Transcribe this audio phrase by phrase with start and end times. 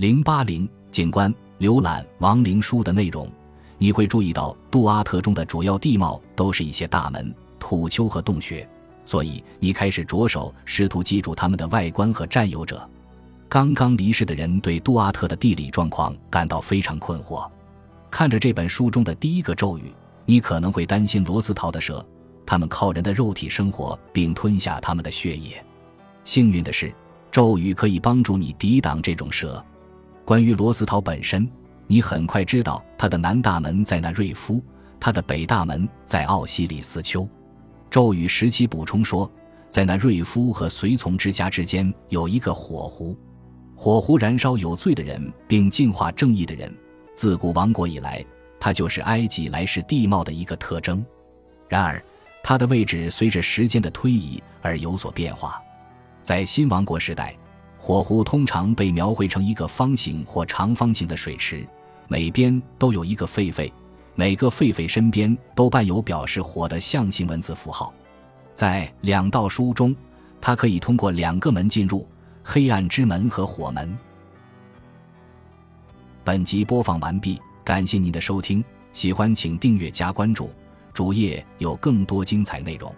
[0.00, 3.30] 零八零景观浏览亡灵书的内容，
[3.76, 8.66] 你会注意到杜阿特中的主要地貌都是一些大门、土丘和洞穴，
[9.04, 12.88] 所以你开始着手试图记住它们的外观和占有者。
[13.46, 17.46] 刚刚离世的人对杜阿特的地理状况感到非常困惑。
[18.10, 19.92] 看着这本书中的第一个咒语，
[20.24, 22.02] 你可能会担心罗斯陶的蛇，
[22.46, 25.62] 他们靠人的肉体生活并吞下他们的血液。
[26.24, 26.90] 幸运的是，
[27.30, 29.62] 咒语可以帮助你抵挡这种蛇。
[30.30, 31.50] 关于罗斯陶本身，
[31.88, 34.62] 你很快知道他的南大门在那瑞夫，
[35.00, 37.28] 他的北大门在奥西里斯丘。
[37.90, 39.28] 咒语时期补充说，
[39.68, 43.18] 在那瑞夫和随从之家之间有一个火湖。
[43.74, 46.72] 火狐燃烧有罪的人，并净化正义的人。
[47.16, 48.24] 自古亡国以来，
[48.60, 51.04] 它就是埃及来世地貌的一个特征。
[51.68, 52.00] 然而，
[52.40, 55.60] 它的位置随着时间的推移而有所变化。
[56.22, 57.34] 在新王国时代，
[57.82, 61.66] 火湖通常被描绘成一个方形或长方形的水池，
[62.08, 63.72] 每边都有一个狒狒，
[64.14, 67.92] 每个狒狒身边都伴有表示火的象形文字符号。
[68.54, 69.96] 在两道书中，
[70.42, 72.06] 它可以通过两个门进入。
[72.42, 73.96] 黑暗之门和火门。
[76.24, 80.50] 本集播放完毕，感谢您的收听，喜欢请订阅加关注，
[80.92, 82.92] 主页有更多精彩内容。